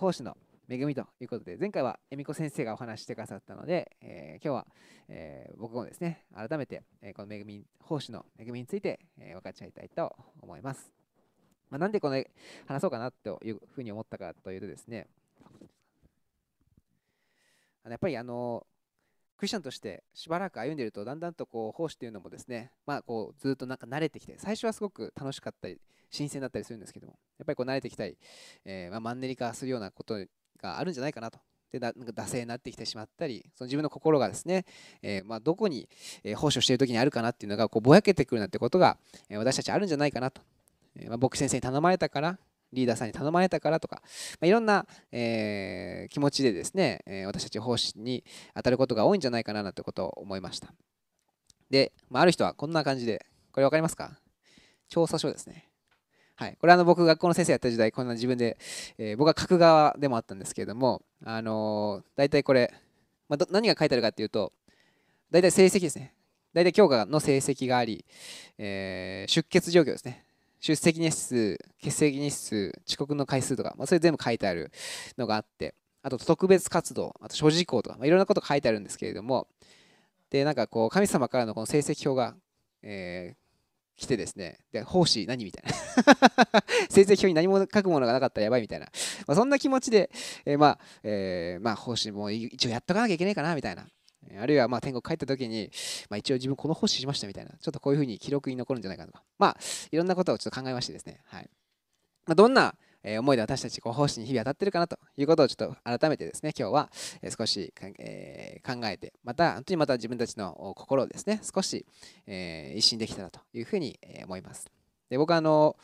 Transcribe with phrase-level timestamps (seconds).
[0.00, 0.34] 奉仕の
[0.66, 4.66] 恵みということで、前回は恵美子先生がお話してくださったので、えー、今日は、
[5.10, 10.90] えー、僕もですね、改めて、えー、この恵み、奉仕の恵みについて、え分かち合いたいと思います。
[11.68, 12.24] まあ、なんでこの
[12.66, 15.06] 話そうかなというふうに思ったかというとですね、
[17.86, 18.66] やっぱりあの
[19.40, 28.18] クリスチャンとしてしばらく歩んでいるとだんだんとこう奉仕というのもですね、まあ、こうずっとなんか慣れてきて最初はすごく楽しかったり新鮮だったりするんですけどもやっぱりこう慣れてきたり、
[28.66, 30.18] え、まあ、マンネリ化するようなこと
[30.60, 31.38] があるんじゃないかなと。
[31.72, 34.66] でなんか惰性になってきてしまったりその自分の心がですね、
[35.00, 35.88] え、まあ、どこに、
[36.22, 38.98] えー、奉仕をしている時にあるかなっていうのがこうぼやけてくるなんてことが、
[39.30, 40.42] え私たちあるんじゃないかなと、
[40.96, 42.38] えまあ、僕先生に頼まれたから
[42.72, 44.02] リーダーさんに頼まれたからとか、
[44.40, 48.24] まあ、いろんな、えー、気持ちでですね、え私たち奉仕に
[48.54, 50.72] 当たることが多いんじゃないかななんてことを思いました。
[51.70, 54.18] で、まあ、ある人はこんな感じでこれ分かりますか？
[54.88, 55.68] 調査書ですね。
[56.36, 58.56] はい、これはあの僕学校の先生やった時代こんな自分で、
[58.96, 62.72] えー、僕は書く側でもあったんですけれども、あのー、大体これ、
[63.28, 64.52] まあ、何が書いてあるかっていうと
[65.30, 66.14] 大体成績ですね。
[66.52, 68.04] 大体教科の成績があり、
[68.58, 70.24] えー、出欠状況ですね。
[70.60, 74.70] 出席日数欠席日数遅刻の回数とか、まあ、それ全部書いてある
[75.18, 79.48] のがあってあと特別活動あと所持項とか、まあ、いろんなこと書いてあるんですけれども
[80.30, 82.36] でなんかこう神様からのこの成績表が、
[82.82, 83.40] えー、
[84.00, 85.72] 来てですね、で、奉仕何みたいな。
[86.88, 88.86] 成績表に何も書くものがなかったらやばいみたいな。
[89.26, 90.10] まあ、そんな気持ちで、
[90.46, 93.86] えー、まあ、えー、まあ、奉仕も一応やっとかなきゃいけないかなみたいな。
[94.38, 95.70] あるいはま天国帰った時に、
[96.08, 97.50] まあ、一応自分この奉仕しましたみたいな。
[97.50, 99.22] ちょっとこういうふうに記録に残るんじゃないかとか。
[99.38, 99.56] まあ、
[99.90, 101.20] いろんなことをちょっと考えましてですね。
[101.26, 101.50] はい。
[102.26, 106.90] まあ、どんな思いで私たちこう奉仕に日々当たってるかなということをちょっと改めてですね今日は
[107.36, 111.86] 少し、え考えてまた本当にまた自分たちの心をですね少し、
[112.26, 114.70] え一新できたらというふうに思います
[115.08, 115.76] で僕はあの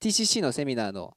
[0.00, 1.16] TCC のセミナーの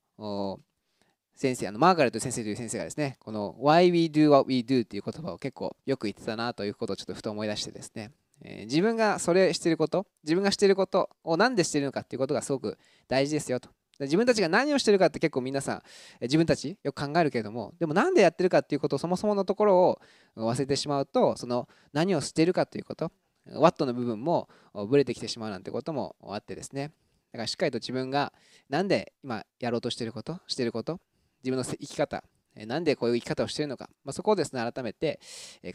[1.42, 8.12] 先生あのマーガレット先生という先生がですねこの Why we do what we do っていう言葉を結構よく言ってたなということをちょっとふと思い出してですね。
[8.44, 13.70] え自分がそれしてること自分がしてることを何でしてるのかっていうことがすごく大事ですよと。
[14.00, 15.82] 自分たちが何をしてるかって結構皆さん
[16.22, 20.02] 自分たちよく考えるけれどもでも何でやってるかっていうことをそもそものところを
[20.38, 23.12] 忘れてしまうとその何をしてるかということ
[23.54, 24.48] ワットの部分も
[24.88, 26.92] ブレてきてしまうなんてこともあってですね。
[27.32, 28.34] だからしっかりと自分が
[28.70, 31.00] 何で今やろうとしてることしてること
[31.44, 32.24] 自分の生き方
[32.56, 35.20] なんでこういう生き方をしているのか、まあ、そこをですね改めて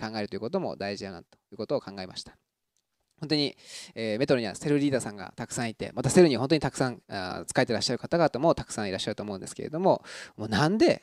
[0.01, 2.37] 考えるということも大事だなということを考えました
[3.21, 3.57] 本当に、
[3.95, 10.03] えー、メトロにはセルリーダーさんがたくさんいて、またセルに本当にたくさんあ使えてらっしゃる方々もたくさんいらっしゃると思うんですけれども、
[10.37, 11.03] もうなんで、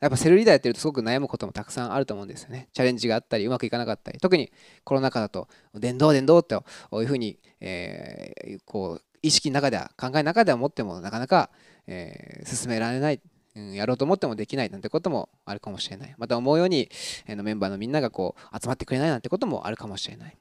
[0.00, 2.68] やっぱセルリーダーやってるとすごく悩むこともたくさんあると思うんですよね。
[2.74, 4.52] チャレンジがあったり、うまくいかなかったり、特に
[4.84, 11.48] コロナ禍だと、電動電動というふうに、えー、こう意識の中では、考えの中では持ってもなかなか、
[11.86, 13.20] えー、進められない。
[13.56, 16.14] うん、やろうと思ってもできないなんてこともあるかもしれない。
[16.18, 16.90] また思うように、
[17.26, 20.36] えー、のメンバーのみんながこう集まってくれないなんてこともあるかもしれない。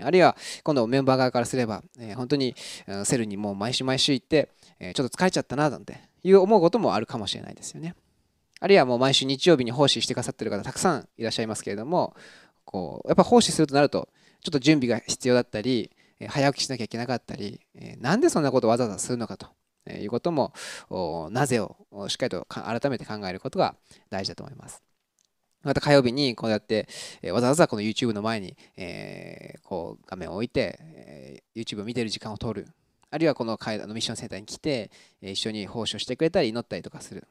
[0.00, 2.54] あるいは今度メンバー側からすれば、え本当に
[3.04, 7.94] セルにもう毎週毎週行って、えちょっと疲れちゃったななんていう思うこともあるかもしれないですよね。
[8.60, 12.14] あるいはもう毎週日曜日に奉仕してくださってる方たくさんいらっしゃいますけれども
[12.64, 14.08] こうやっぱ奉仕するとなると
[14.40, 15.90] ちょっと準備が必要だったり
[16.28, 17.60] 早起きしなきゃいけなかったり
[17.98, 19.48] なんでそんなことわざわざするのかと
[19.90, 20.52] いうことも
[21.32, 21.76] なぜを
[22.08, 23.74] しっかりと改めて考えることが
[24.10, 24.82] 大事だと思います。
[25.62, 26.88] また火曜日にこうやって、
[27.22, 32.68] え、わざわざこの YouTube の前に、えー、こう画面を置いて、えー、YouTube を見てる時間を取る。
[33.10, 37.28] あるいはこのあのミッションセンターに来て、え、一緒に奉仕してくれたり祈ったりとかする。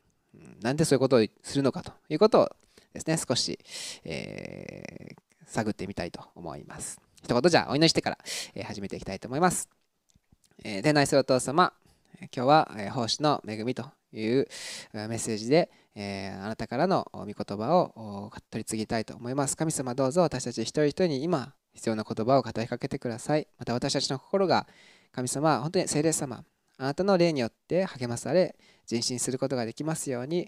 [0.61, 2.49] なんでそういうことをするのかということを
[2.93, 3.59] ですね、少し、
[4.05, 7.01] えー、探ってみたいと思います。
[7.23, 8.17] 一言じゃあお祈りしてから、
[8.55, 9.67] え、始めていきたいと思います。
[10.63, 11.73] えー、天内するお父様、
[12.21, 13.83] 今日は、え、奉仕の恵みと
[14.13, 14.47] いう
[14.93, 19.57] メッセージで、え、あなたからの御言葉を取り継ぎたいと思います。
[19.57, 23.47] 神様どうぞ私たち一人一人に今必要な言葉を語りかけてください。
[23.57, 24.67] また私たちの心が
[25.11, 26.43] 神様、本当に聖霊様、
[26.77, 28.55] あなたの霊によって励まされ、
[28.89, 30.47] 前進することができますように、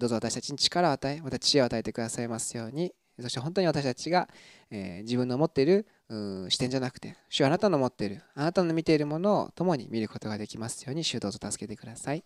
[0.00, 4.28] どうぞ私たちに力を与え、また知恵を与えてくださいますように、そして本当に私たちが、
[4.70, 12.24] え、自分の持っている視点じゃなくて、主はあなたの持っている、あなたの見ているものを共に見ることができますように、主どうぞ助けてください。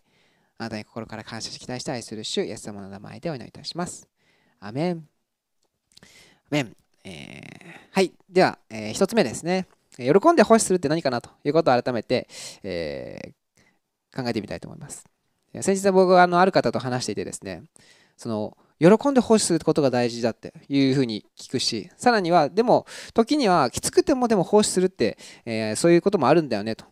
[0.58, 4.08] あなたに心から感謝し期待して愛する主、イエス様の名前でお祈りいたします。
[4.58, 5.08] アメン。
[6.00, 6.04] ア
[6.50, 6.76] メン。
[7.04, 8.12] えー、はい。
[8.28, 9.66] では、えー、1つ目ですね。
[9.96, 12.28] 喜んで奉仕するって何かなということを改めて、
[12.62, 15.04] えー、考えてみたいと思います。
[15.60, 17.62] 先日僕はあのある方と話していてですね、
[18.16, 26.84] その喜んで奉仕することが大事だっていうふうに聞くし、さらには、でも、時にはきつくてもでも奉仕するって、えー、そういうこともあるんだよねと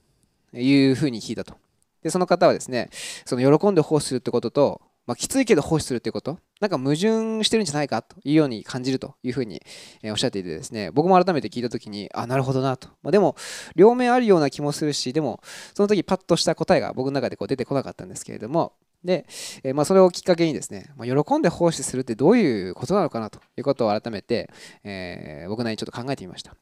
[0.53, 1.55] いうふうに聞いたと。
[2.03, 2.89] でその方はですね
[3.25, 9.63] その喜んで奉仕するってこととまあ、きついけど奉仕するってことなんか矛盾してるんじゃないかというように感じるというふうに
[10.05, 13.37] おっしゃっていてですね僕も改めて聞いた時にあなるほどなと、まあ、でも
[13.77, 15.41] 両面あるような気もするしでも
[15.75, 18.73] その時パッとした答えが僕の中でこう出てこなかったんですけれども
[19.07, 19.27] で、
[19.63, 24.51] えまあ、それをきっかけにですね、まあ、喜んで奉仕するってどういうことなのかなということを改めて、
[24.85, 26.55] えー、僕なりにちょっと考えてみました。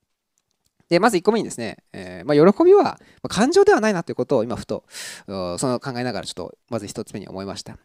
[0.88, 4.85] でまず1個目にですね、えー、まあ、喜びは感情ではないなということを今ふと
[5.26, 7.79] その考えながらちょっとまず1つ目に思いました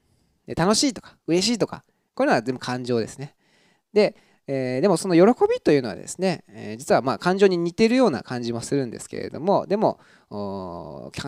[0.45, 1.83] で楽しいとか嬉しいとか
[2.13, 3.35] こういうのは全部感情ですね
[3.93, 4.15] で、
[4.47, 9.99] えー、でもその喜びというのはですね、えー、実はま感情に似てるような感じもするんですけれどもでも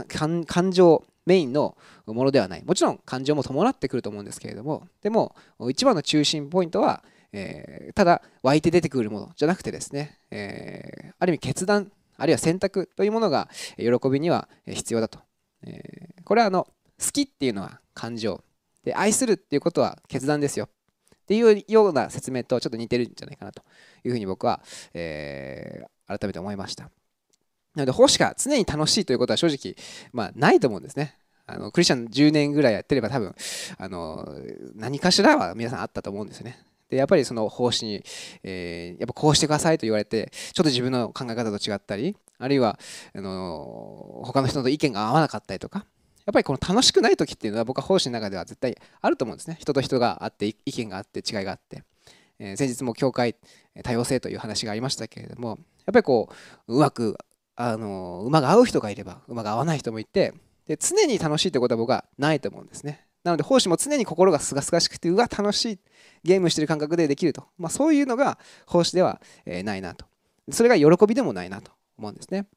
[0.08, 2.64] 感情メインのものではない。
[2.64, 4.88] もちろん感情も伴ってくると思うんですけれども。
[5.02, 5.36] でも
[5.70, 7.04] 一番の中心ポイントは
[7.34, 15.20] えー、ただ湧いて出てくるものじゃなくてですね、えー、ある意味決断あるいは選択というものが喜びには必要だと、
[15.64, 16.68] えー、これはあの
[17.00, 18.44] 好きっていうのは感情。
[18.84, 20.66] で愛するっていうことは決断ですよ。
[20.66, 23.64] っていうような説明とちょっと似てるんじゃないかなと
[24.04, 24.62] いうふうに僕は、
[24.94, 26.90] えー、改めて思いました。
[27.76, 29.76] なので奉仕が常に楽しいということは正直、
[30.12, 31.18] まあ、ないと思うんですね。
[31.48, 33.36] あのクリスチャン10年ぐらいやってれば多分
[33.78, 34.28] あの
[34.76, 36.60] 何かしらは皆さんあったと思うんですよね。
[36.90, 38.04] でやっぱりその奉仕に、
[38.44, 42.78] えー、やっぱこうしてくださいと言われてちょっと自分の考え方と違ったりあるいは
[43.16, 45.86] あの他の人と意見が合わなかったりとか
[46.26, 49.58] やっぱりこの楽しくない時っていうのは僕は奉仕の中では絶対あると思うんですね。
[49.60, 51.84] 人と人があって意見があって違いがあって、
[52.40, 53.36] えー、先日も教会
[53.84, 56.30] 多様性という話がありましたけれどもやっぱりこ
[56.68, 57.18] ううまく
[57.64, 60.34] あの馬が合う人がいれば馬が合わない人もいて
[60.68, 63.06] で常に楽しいってことは僕はないと思うんですね。
[63.24, 65.80] なので奉仕も常に心がすがすがしくてうわ楽しい
[66.24, 70.06] ゲームしてる感覚でできると、まあ、そういうのが奉仕では、えないなと。
[70.50, 72.48] それが喜びでもないなと思うんですね。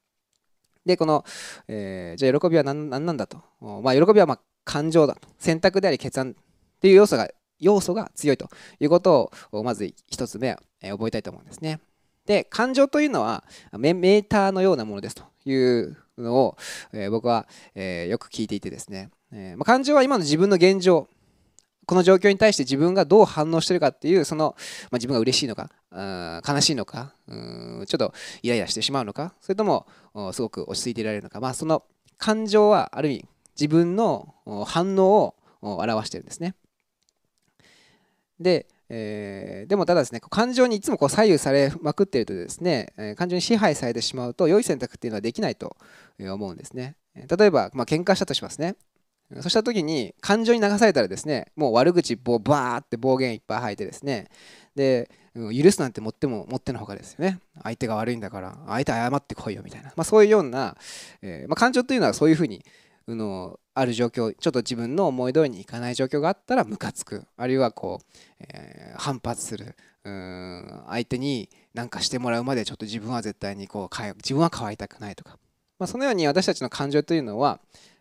[0.86, 1.24] でこの、
[1.68, 5.28] えー、じゃあ喜びは何なんだと、まあ、喜びはま感情だと。
[5.38, 7.28] 選択であり決断っていう要素が
[7.60, 8.48] 要素が強いと
[8.80, 11.80] いうことをまず1つ目、覚えたいと思うんですね。
[12.26, 16.56] で感情というのはメーターのようなものですというのを、
[16.92, 21.08] え、僕は、え、よく聞いていてですね、えま、感情は今の自分の現状
[21.86, 24.56] この状況に対して自分がどう反応してるかっていうその、
[24.90, 25.70] ま、自分が嬉しいのか
[26.46, 29.86] 悲しいのかうちょっとイライラしてしまうのかそれとも
[30.32, 31.82] すごく落ち着いていられるのか、まあ、その
[32.16, 33.28] 感情はある意味
[33.60, 34.34] 自分の
[34.66, 36.54] 反応を表してるんですね。
[38.40, 45.76] で、えー、でもただですね感情にいつもこう左右されまくっているとですね、感情に支配されてしまうと良い選択っていうのはできないと
[46.20, 46.96] 思うんですね。
[47.14, 48.76] 例えば、まあ喧嘩したとしますね。
[49.40, 54.28] そうした時に感情に流されたらですねもう悪口バーって暴言いっぱい吐いてですね
[54.76, 60.76] で許すなんて持っても持ってのほかですよね相手が悪いんだから相手謝ってこいよみたいな、まあ、そういうような、
[61.22, 62.64] えー、まあ、感情というのはそういうふうに
[63.08, 67.26] のある状況ちょっと自分の思い通りにいかない状況があったらムカつく。
[67.36, 68.06] あるいはこう、
[68.40, 69.74] えー、反発する。
[70.04, 75.38] うん相手に何かしてもらうまでちょっと自分は絶対にこう自分は変わりたくないとか、
[75.78, 77.58] まあ、そのように私たちの感情というのは、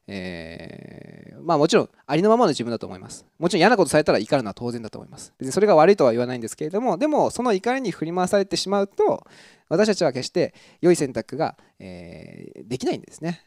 [0.07, 3.25] えー、まあもちろんありのままの自分だと思います。
[3.39, 5.33] もちろん嫌なことされたら怒るのは当然だと思います。
[5.39, 9.25] 別にそれが悪いとは言わないんですけれどもでもその怒りに振り回されてしまうと
[9.69, 13.43] 私たちは決して良い選択が、えー、できないんですね。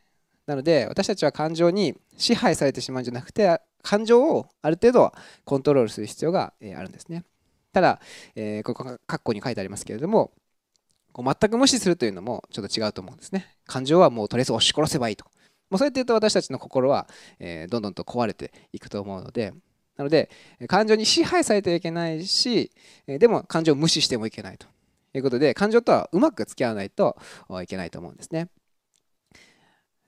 [0.47, 5.13] なので私たちは感情に支配されてしまうんじゃなくて感情をある程度
[5.45, 7.25] コントロールする必要が、あるんですね。
[7.73, 8.01] ただ、
[8.35, 10.33] えー、ここ括弧に書いてありますけれども
[11.13, 13.55] こう全く無視するというのもちょっと違うと思うんですね。
[13.67, 15.25] 感情はもうとりあえず押し殺せばいいと。
[15.71, 19.53] もうそうやって言うと私たちの心は、えー、どんどんと壊れていくと思うので。
[19.97, 20.31] なので
[20.69, 22.71] 感情に支配されてはいけないし
[23.07, 24.67] でも感情を無視してもいけないと
[25.15, 27.17] いうことで感情とはうまく付き合わないと
[27.63, 28.49] いけないと思うんですね。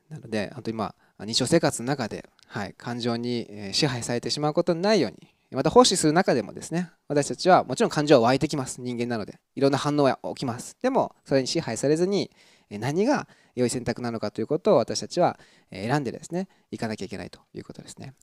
[0.09, 12.31] なので本当にまあ日常生活の中で、はい、感情に支配されてしまうことのないようにまた奉仕する中でもですね私たちはもちろん感情は湧いてきます人間なのでいろんな反応が起きますでもそれに支配されずに
[12.71, 15.38] 何が良い選択なのかということを私たちは
[15.73, 18.15] 選んでですねいかなきゃいけないということですね。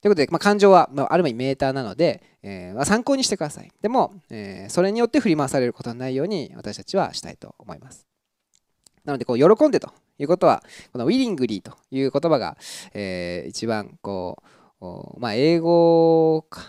[0.00, 3.72] ということで、まあ、感情は、まあ、る意味メーターなので、えー、参考にしてください。
[3.82, 8.05] でも、えー、それによって振り回されることのないように私たちはしたいと思います。
[9.06, 12.58] なので、こう喜んでということは、このウィリングリーという言葉が、
[12.92, 14.42] えー、一番こ
[14.80, 16.60] う、まあ、英語か。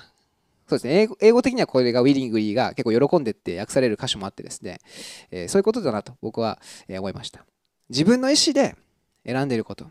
[0.68, 1.02] そうですね。
[1.02, 4.80] 英語英語的にはこれがウィリングリーが結構喜んでって訳される箇所もあってですね、
[5.32, 7.46] えー、そういうことだなと僕は思いました。
[7.90, 8.76] 自分の意思で
[9.26, 9.88] 選んでいること。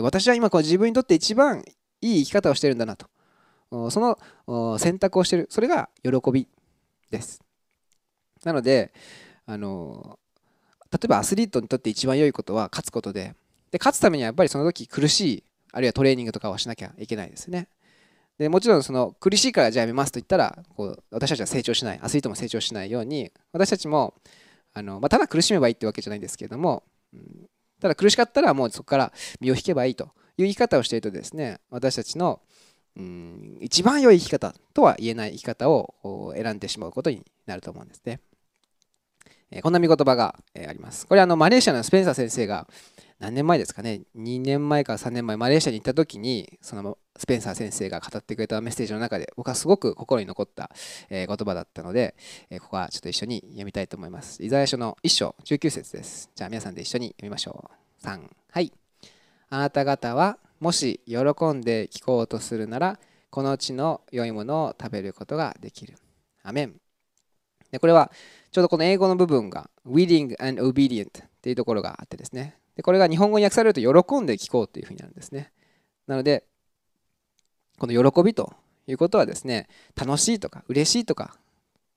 [0.00, 1.62] 私は今こう自分にとって一番
[2.00, 3.06] いい生き方をしてるんだなと。
[3.90, 5.46] その選択をしてる。
[5.50, 6.48] それが喜び
[7.10, 7.42] です。
[8.42, 8.92] なので
[9.44, 10.18] あの
[10.92, 13.34] 例えばアスリートにとって一番良いことは勝つことで
[13.70, 17.68] で勝つためにはやっぱりその時苦しいあるいはトレーニングとかはしなきゃいけないですね
[18.38, 24.14] でもちろんその苦しいからじゃあやめますと言ったらこう私たちは成長しないアスリートも成長しないように私たちも
[24.74, 26.82] あの、まあ、ただ苦しめばいいってわけじゃないんですけれども、
[27.14, 27.48] うん、
[27.80, 32.40] ただ苦しかったらもうそこから身を引けばいいという生き方をしているとですね私たちの、
[32.96, 38.20] うん、一番良い生き方とは言えない生き方を選んでしまうことになると思うんですね。
[39.62, 41.06] こんな見言葉が、あります。
[41.06, 42.66] これあのマレーシアのスペンサー先生が
[43.18, 50.70] 何年前ですかね？2年前から3年前マレーシアに行った時にそのスペンサー先生が語ってくれたメッセージの中で僕はすごく心に残った、
[51.08, 52.14] え言葉だったので、
[52.60, 54.42] ここはちょっと一緒に読みたいと思います。
[54.42, 56.30] イザヤ書の1章19節です。
[56.34, 57.70] じゃあ皆さんで一緒に読みましょ
[58.02, 58.06] う。
[58.06, 58.72] 3はい。
[59.48, 61.16] あなた方はもし喜
[61.52, 62.98] んで聞こうとするなら
[63.30, 65.94] この地の良いものを食べることができる。
[66.42, 66.74] アメン。
[67.70, 68.10] でこれは
[68.56, 71.10] ちょうどこの英語の部分が willing and obedient っ
[71.42, 72.56] ていうところがあってですね。
[72.74, 75.52] でこれが日本語に訳されると喜んで聞こうというふうになるんですね。
[76.06, 76.42] なので
[77.78, 78.54] この喜びと
[78.86, 81.36] いうことはですね楽しいとか嬉しいとか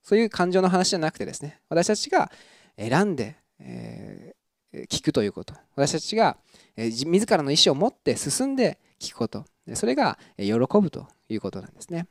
[0.03, 2.29] そういう感情の話じゃなくてですね私たちが
[2.77, 5.53] 選んで、えー、聞くということ。
[5.77, 6.35] 私たちが、
[6.75, 9.45] えー、自らの意思を持って進んで聞くこと。
[9.75, 12.07] それが喜ぶということなんですね。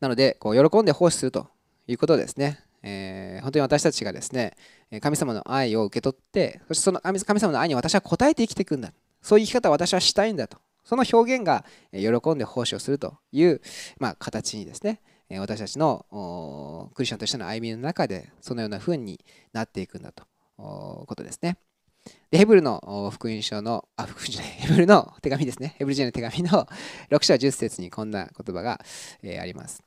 [0.00, 1.48] なのでこう喜んで奉仕すると
[1.86, 4.54] いうことですね、えー、本当に私たちがですね
[5.00, 13.60] 神様の愛を受け取ってそしてその神様の愛に私は応えて生きていくんだそういう生き方を私はしたいんだとその表現が喜んで奉仕をするという、
[13.98, 15.00] まあ、形にですね
[15.38, 19.20] 私たちのクリスチャンとしての歩みの中でそのような風に
[19.52, 20.24] なっていくんだとい
[21.04, 21.58] うことですね。
[22.30, 25.74] でヘブルの福音書の、あ、福音書 ヘブルの手紙ですね。
[25.78, 26.66] ヘブル人の手紙の
[27.10, 28.80] 6章10節にこんな言葉が、
[29.40, 29.82] あります、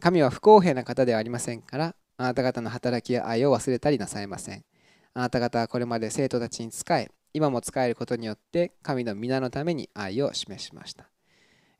[0.00, 4.64] 神は不公平な方ではありませんから、あなた方の働きや愛を忘れたりなさいません。
[5.14, 11.08] あなた方はこれまで生徒たちに仕え、今も使えることによって神の皆のために愛を示しました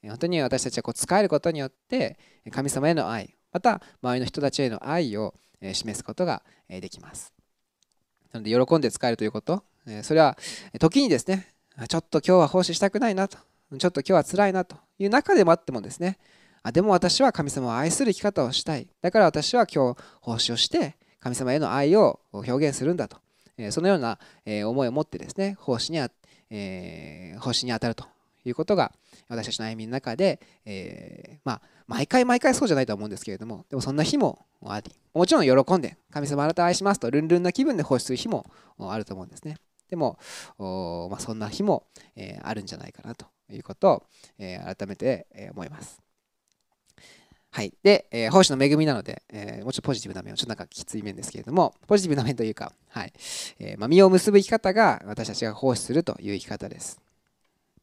[0.02, 2.18] 本当に私たちはこう使えることによって
[2.50, 5.32] 神様への愛また周りの人たちへの愛を
[5.72, 7.32] 示すことができます
[8.32, 9.62] なので喜んで使えるということ
[10.02, 10.36] それは
[10.80, 11.54] 時にですね
[11.88, 13.38] ちょっと今日は奉仕したくないなと
[13.78, 16.18] ちょっと今日は辛いなという中でもあってもですね
[16.64, 18.88] あでも私は神様を愛する生き方をしたい。
[19.02, 23.18] だから私は今日奉仕をして神様への愛を表現するんだと。
[23.56, 26.10] えそのようなえ思いを持ってですね奉仕にあ、
[26.50, 28.06] えー、奉仕に当たると
[28.44, 28.92] いうことが
[29.28, 38.46] 私たちの歩みの中で、えー、まあ、毎回毎回そうじゃないとは思うんですけれどもでもそんな日もありもちろん喜んで神様あなた愛しますとルンルンな気分で奉仕する日も
[38.78, 39.58] あると思うんですね。
[39.90, 40.18] でも、
[41.10, 41.84] まあ、そんな日も、
[42.16, 44.02] えー、あるんじゃないかなということを、
[44.38, 46.03] えー、改めて、え思います。
[47.54, 47.72] はい。
[47.84, 53.12] で、えー、奉仕の恵みなので、えー、もうちょっとポジティブな面はちょっとなんかきつい面ですけれども、ポジティブな面というか、はい。
[53.60, 57.00] えー、まあ、実を結ぶ生き方が私たちが奉仕するという生き方です。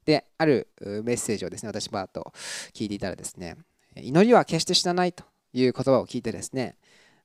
[0.04, 2.34] で、あるメッセージをですね、私バーと
[2.74, 3.56] 聞いていたらですね、
[3.96, 5.24] 祈りは決して死なないと
[5.54, 6.76] いう言葉を聞いてですね、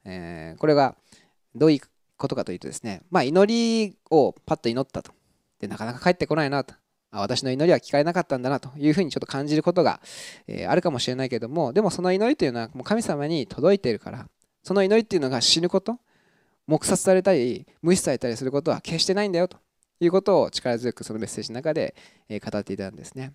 [0.05, 0.95] えー、これが
[1.57, 1.81] どういう
[2.17, 5.11] ことかというとですね、まあ、祈りをパッと祈ったと。
[5.59, 6.75] で、なかなか帰ってこないなと。
[7.13, 10.01] 私の祈りは聞かれなかったんだなというふうにちょっと感じることが、
[10.47, 14.27] えー、あるかもしれないけどもでもその祈りというのはもう神様に届いているから
[14.63, 15.99] その祈りっていうのが死ぬこと
[16.67, 19.59] 黙殺されたり無視されたりすることは決してないんだよと
[20.01, 21.95] いうことを力強くそのメッセージの中で、
[22.29, 23.33] えー、語っていたんですね。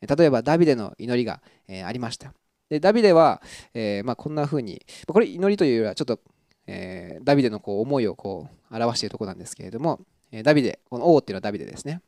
[0.00, 2.32] 例えばダビデの祈りが、えー、ありました。
[2.70, 3.42] でダビデは、
[3.74, 6.20] えまあ、こんなふうにこれ祈りというよりはちょっと、
[6.68, 9.98] えダビデのこう思いをこう表しているところなんですけれども
[10.44, 12.00] ダビデこの王っていうのはダビデですね。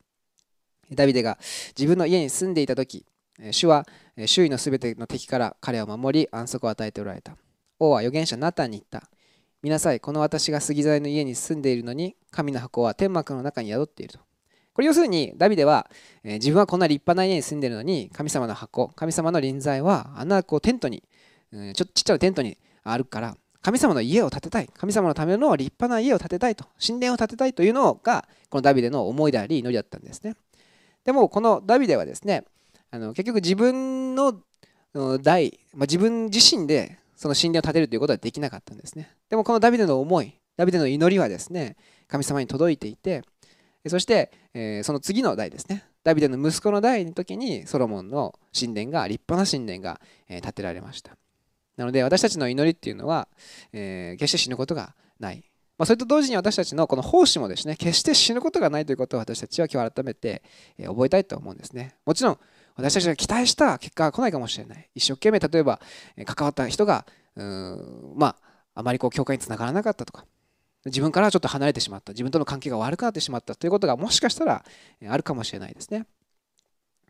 [0.94, 1.38] ダビデが
[1.76, 3.04] 自分の家に住んでいた時
[3.50, 3.86] 主は
[4.26, 7.36] 周囲のすべての敵から彼を守り安息を与えておられた。
[7.78, 9.08] 王は預言者ナタンに言った。
[9.62, 14.20] 見なさいこの私が杉材の家に住んでいるのに神の箱は天幕の中に宿っていると。
[14.74, 15.90] これ要するにダビデは
[16.24, 21.02] 自分はこんな立派な家に住んでいるのに神様の箱神様の臨在はあんなこうテントに
[21.52, 24.68] ちょっとちっちゃなテントにあるから神様の家を建てたい。
[24.76, 26.64] 神様のための立派な家を建てたいと。
[26.84, 30.34] 神殿を建てたいというのがこのダビデの思いであり祈りだったんですね。
[31.04, 32.44] でもこのダビデはですね
[32.90, 34.42] あの結局自分の
[35.22, 39.10] 代、まあ、自分自身でその神殿を建てるということはできなかったんですね。
[39.30, 41.76] でもこのダビデの思いダビデの祈りはですね
[42.08, 43.22] 神様に届いていて
[43.88, 45.84] そして、えー、その次の代ですね。
[46.04, 51.16] ダビデの息子の代の時にソロモンの神殿が立派な神殿が、えー、建てられました。
[51.76, 53.28] なので私たちの祈りっていうのは、
[53.72, 55.44] えー、決して死ぬことがない。
[55.78, 60.42] まあ、それと同時に私たちのこの奉仕もですね決して死ぬことがないということを私たちは今日改めて
[60.84, 61.96] 覚えたいと思うんですね。
[62.04, 62.38] もちろん
[62.76, 64.88] 私たちが期待した結果が来ないかもしれない。
[64.94, 65.80] 一生懸命例えば
[66.26, 68.36] 関わった人がうんまあ
[68.74, 70.24] あまりこう教会につながらなかったとか
[70.84, 74.64] 自分からちょっと離れてしまった自分との関係が悪くなってしまったということがもしかしたら
[75.08, 76.06] あるかもしれないですね。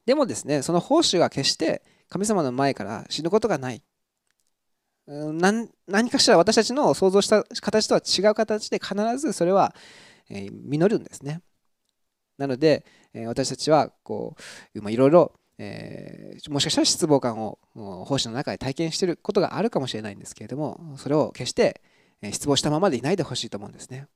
[0.07, 3.83] でもですねその奉仕は決して神様の前から死ぬことがない。
[5.07, 9.75] 何何かしら私たちの想像した形とは違う形で必ずそれは、
[10.31, 11.41] え実るんですね。
[12.39, 14.37] なので、え私たちはこ
[14.75, 21.81] ういろいろ、え、もしかしたら失望感を奉仕の中で体験していることがあるかもしれないんですけれどもそれを決して
[22.23, 24.07] え失望したままでいないでほしいと思うんですね。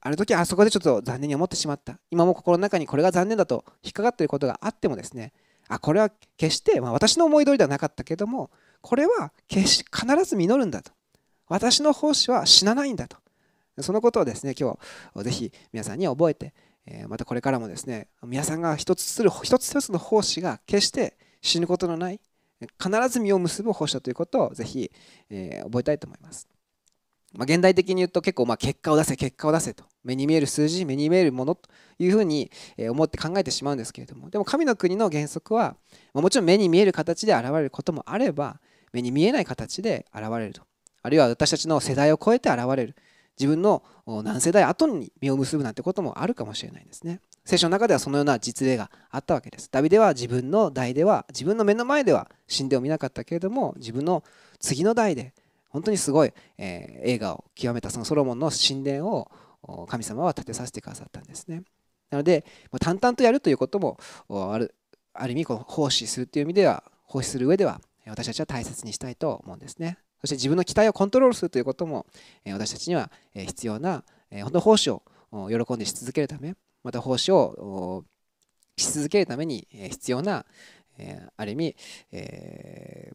[0.00, 5.32] ある時あそこでちょっと残念に思ってしまった今も心の中にこれが残念だと引っかかっていることがあってもですね
[5.68, 8.50] あこれは決して、まあ、私の思い通りではなかったけども
[8.80, 10.92] これは決し必ず実るんだと。
[11.48, 13.18] 私の奉仕は死なないんだと。
[13.80, 14.78] そのことをですね今
[15.14, 16.54] 日ぜひ皆さんに覚えて
[17.08, 22.20] またこれからもですね皆さんが一つする一つ一つの奉仕が決して死ぬことのない
[22.82, 24.90] 必ず実を結ぶ奉仕だということをぜひ、
[25.28, 26.48] え覚えたいと思います。
[27.34, 29.84] まあ、現代的に言うと結構まあ結果を出せ結果を出せと。
[30.04, 31.68] 目に見える数字目に見えるものと
[31.98, 34.30] いうふうに思って考えてしまうんですけれども。
[34.30, 35.76] でも神の国の原則は
[36.14, 38.58] もちろん目に見える形で現れることもあれば
[38.92, 40.62] 目に見えない形で現れると。
[41.02, 42.96] あるいは私たちの世代を超えて現れる。
[43.38, 47.20] 自分の何世代後に実を結ぶなんてこともあるかもしれないんですね。
[47.44, 49.68] 聖書の中ではそのような実例があったわけです。
[49.70, 54.24] ダビデは自分の代では自分の目の前では神殿を見なかったけれども自分の
[54.58, 55.34] 次の代で
[55.68, 59.30] 本当にすごい、えー、映画を極めたそのソロモンの神殿を
[59.88, 61.62] 神様は建てさせてくださったんですね。
[62.10, 62.44] なので
[62.80, 64.74] 淡々とやるということもある
[65.12, 69.98] ある意味この奉仕するという意味では奉仕する上では私たちは大切にしたいと思うんですね。
[70.20, 72.06] そして自分の期待をコントロールするということも
[72.46, 78.04] 私たちには必要な本当奉仕を喜んでし続けるためまた奉仕を
[78.76, 80.46] し続けるために必要な
[81.36, 81.76] ある意味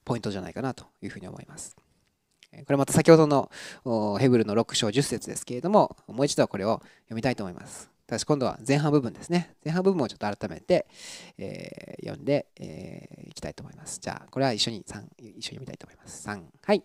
[0.05, 1.75] ポイントじゃないかなというふうに思います。
[2.51, 3.49] これまた先ほどの
[4.19, 7.90] ヘブルの6章10節ですけれども、もう一度これを読みたいと思います。
[8.11, 9.55] ただし今度は前半部分ですね。
[9.63, 10.85] 前半部分をちょっと改めて、
[11.37, 14.01] えー、読んで、えー、きたいと思います。
[14.01, 16.27] じゃあ、これは一緒に3、一緒に読みたいと思います。
[16.27, 16.83] 3、はい。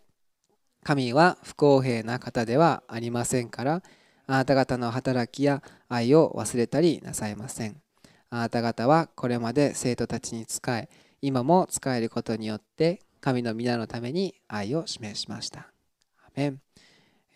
[0.84, 3.82] 神は不公平な方ではありませんから、
[4.28, 7.82] あなた方の働きや愛を忘れたりなさいません。
[8.30, 10.88] あなた方はこれまで生徒たちに仕え、
[11.22, 15.72] 今も仕えることによって神の皆のために愛を示しました。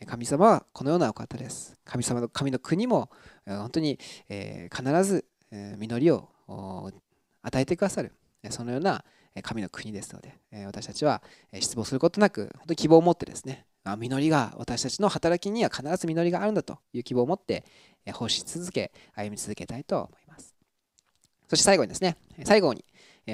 [0.07, 1.77] 神様はこのようなお方です。
[1.85, 3.11] 神様の神の国も
[3.47, 6.29] 本当に必ず実りを
[7.43, 8.13] 与えてくださる
[8.51, 9.05] そのような
[9.43, 10.35] 神の国ですので
[10.67, 13.67] 私たちは失望することなく本当に希望を持ってですね
[13.99, 17.65] 実りが私たちの働きには必ず実りがあるんだという希望を持って
[18.13, 20.55] 奉仕続け歩み続けたいと思います
[21.49, 22.85] そして最後にですね最後に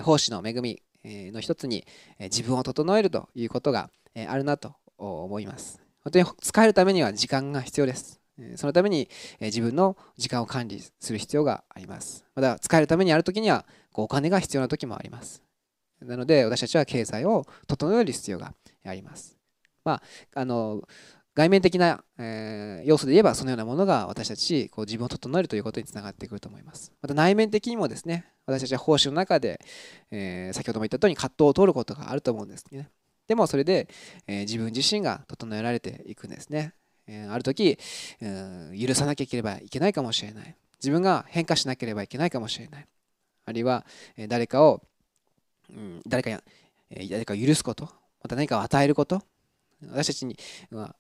[0.03, 1.87] 奉仕の恵みの一つに
[2.19, 3.91] 自分を整えるということが
[4.29, 5.86] あるなと思います。
[6.07, 8.21] 本当に使えるためには時間が必要です。
[8.55, 9.09] そのために
[9.41, 12.25] 自分の時間を管理する必要があります。
[12.37, 15.43] また使えるためにある時にはお金が必要な時もあります。
[16.01, 19.37] なので私たちは経済を整える必要があります。
[19.83, 20.03] まあ、
[20.41, 20.83] あの
[21.35, 26.93] 外面的な、え、要素で言えばそのようなものが私たちこう自分を整えるということにつながってくると思います。
[27.03, 29.61] また内面的にもですね私たちは奉仕の中で、
[30.13, 32.91] え、先ほども言った通り葛藤を通ることがあると思うんですね。
[33.29, 33.89] でもそれで、
[34.27, 36.75] えー、自分自身が整えられていくんですね。
[37.09, 37.79] えー、ある時、
[38.21, 40.57] えー、許さなきゃいけないけないかもしれない。
[40.79, 42.87] 自分が変化しなければいけないかもしれない。
[43.45, 43.87] あるいは、
[44.17, 44.83] え誰かを、
[45.71, 46.43] うん、誰かや、
[46.91, 47.85] え誰かを許すこと、
[48.23, 49.23] また何かを与えること、
[49.83, 50.37] 私たちに
[50.71, 50.95] は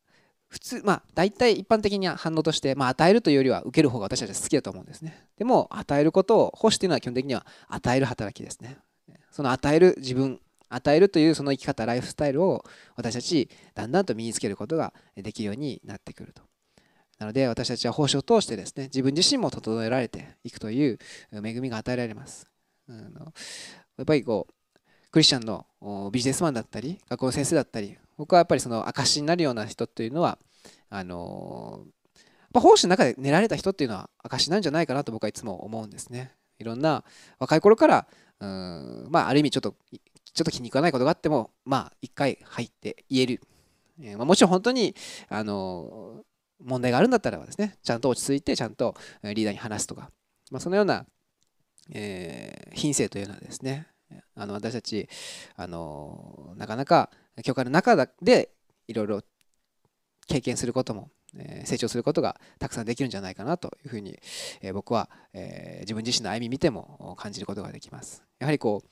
[0.48, 8.78] 普通まあ大体一般的には反応として、まあ、与えるというよりは受ける方が私たちは好きだと思うんですねでも与えることを奉仕というのは基本的には与える働きですね
[9.30, 12.64] その与える自分与えるというその生き方ライフスタイルを
[12.96, 16.42] 私たちだんだんと身につけることができるようになってくると
[17.18, 20.98] なので私たちは奉仕を通してですね自分自身も整えられていくという
[21.32, 22.46] 恵みが与えられます
[22.88, 23.32] あの
[23.96, 25.66] やっぱりこうクリスチャンの
[26.12, 30.38] ビジネスマンだったり学校の先生だったり僕はやっぱりその証になるような人というのは
[30.90, 31.84] あの
[32.52, 36.32] まあ、奉仕の中で練られた人っていうのは証なんじゃないかなと僕はいつも思うんですね。
[36.58, 37.04] いろんな
[37.38, 38.06] 若い頃から
[38.40, 39.74] うんまあある意味ちょっと
[40.36, 43.40] ちょっと気に食わないことがあってもまあ一回入って言える、
[44.00, 44.94] えー、まあ、もちろん本当に
[45.28, 46.22] あの
[46.62, 50.10] 問題があるんだったらですねちゃんと落ち着いてちゃんとリーダーに話すとか、
[50.50, 51.06] まあ、そのような、
[51.92, 53.88] えー、品性というのはですね
[54.34, 55.08] あの私たち
[55.56, 57.10] あのなかなか
[57.42, 58.50] 教会の中で
[58.88, 59.22] いろいろ
[60.28, 64.18] 経験することも、え成長することがたくさんできるんじゃないかなというふうに、
[64.60, 68.24] え僕は、え自分自身の歩み見ても感じることができます。
[68.38, 68.88] やはりこう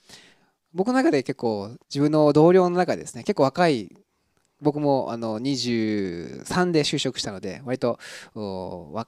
[0.75, 3.97] 僕の中で結構自分の同僚の中でですね結構若い
[4.61, 7.99] 僕もあの23で就職したので割と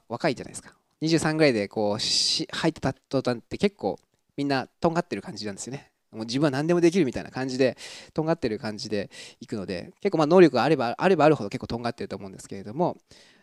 [0.07, 0.73] 若いじゃないですか。
[1.01, 3.99] 23ぐらいでこうし入ってた途端って結構
[4.35, 5.91] みんなとんがってる感じなんですよね。
[6.11, 7.77] もう自分は何でもできるみたいな感じで
[8.13, 9.09] とんがってる感じで
[9.41, 12.97] いくので結構まあ能力があればあればあるほど結構とんがってると思うんですけれども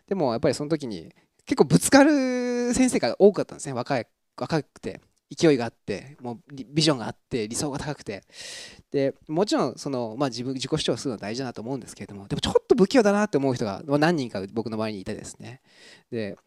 [0.07, 1.13] でもやっぱりその時に
[1.45, 4.07] 結構ぶつかる先生が多かったんですね若い
[4.37, 4.99] 若くて。
[5.29, 8.23] 勢いがあってもうビジョンがあって理想が高くて。
[8.91, 15.59] でもちろんその、まあ、自分自己主張するのは大事だなと思うんですけれどもでもちょっと不器用だなって思う人が何人か僕の周りにいてですね。
[16.11, 16.37] で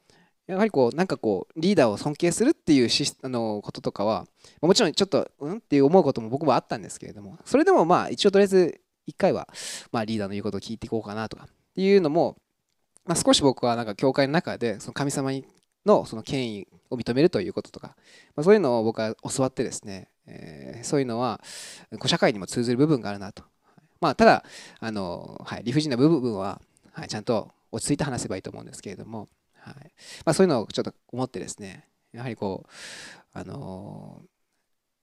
[0.47, 4.27] やはりこうなんかこうリーダーを尊敬するっていうしあのこととかは
[4.62, 5.59] もちろんちょっとうん？
[5.59, 9.47] って思うことも僕もあったんですけれどもそれでもまあ一応とりあえず1回は
[9.93, 12.38] まあリーダーの言うことを聞いていこうかなとかっていうのも、
[13.05, 15.45] まあ、少し僕はなんか教会の中でその神様に
[15.88, 17.96] のその権威を認めるということとか、
[18.37, 21.40] まあ、そういうのを僕は教わってですね、えー、そういうのは
[22.07, 23.42] 社会にも通ずる部分があるなと。
[24.01, 24.44] まあ、ただ
[24.79, 26.61] あの、はい、理不尽な部分は、
[26.92, 29.74] はい、ちゃんと落ち着いて話せばいいと思うんですけれども、はい
[30.24, 32.70] まあ、そういうのをちょっと思ってですねやはりこう
[33.33, 34.22] あの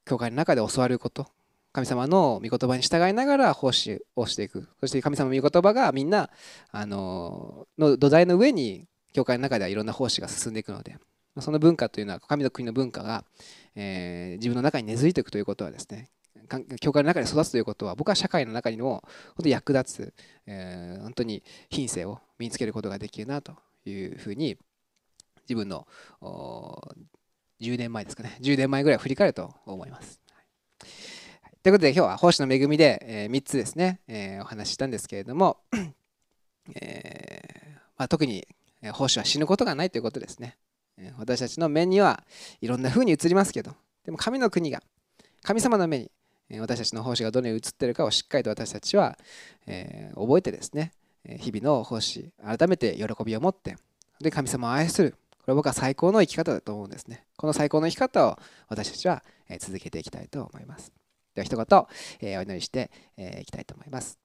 [0.05, 1.27] 教会の中で教わること
[1.73, 6.29] 神様の御言葉に従いながら奉仕をしていくそして神様の御言葉がみんな
[6.71, 10.97] あのの土台の上に教会の中ではいろんな奉仕が進んでいくので
[11.39, 13.23] その文化というのは神の国の文化が、
[13.73, 16.09] えー、自分の中に根付いていくということはですね
[16.81, 20.13] 教会の中で育つということは僕は社会の中にも本当に役立つ、
[20.47, 23.53] えー、本当に品性を身につけることができるなと
[23.85, 24.57] いうふうに
[25.47, 25.87] 自分の
[27.61, 30.19] 10年前ですかね10年前ぐらい振り返ると思います。
[31.63, 35.61] ということで今日は奉仕の恵みで、えー、3つですね、えー、お話ししたんですけれども、
[36.75, 37.45] えー
[37.97, 38.45] まあ、特に
[38.93, 40.57] 奉仕は死ぬことがないということですね。
[41.17, 42.23] 私たちの目には
[42.61, 44.81] いろんな風に映りますけどでも神の国が
[45.43, 46.09] 神様の目に
[46.59, 49.17] 私たちの奉仕がどのように映っているかをしっかりと私たちは、
[49.67, 50.93] え、覚えてですね
[51.25, 53.75] 日々の奉仕改めて喜びを持って
[54.21, 55.11] で神様を愛する。
[55.11, 57.25] これは僕は最高の生き方だと思うんですね。
[57.37, 59.23] この最高の生き方を私たちは
[59.59, 60.91] 続けていきたいと思います。
[61.35, 61.65] では一言、
[62.21, 62.89] えー、お祈りして
[63.41, 64.24] いきたいと思います。